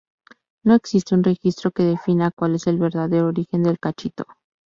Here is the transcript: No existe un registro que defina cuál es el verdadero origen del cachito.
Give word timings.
No 0.63 0.73
existe 0.73 1.13
un 1.13 1.23
registro 1.23 1.69
que 1.69 1.83
defina 1.83 2.31
cuál 2.31 2.55
es 2.55 2.65
el 2.65 2.79
verdadero 2.79 3.27
origen 3.27 3.61
del 3.61 3.77
cachito. 3.77 4.23